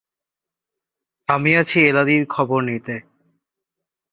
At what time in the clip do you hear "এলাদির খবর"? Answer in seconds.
1.81-2.59